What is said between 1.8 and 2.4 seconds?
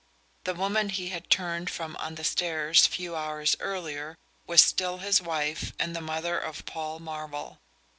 on the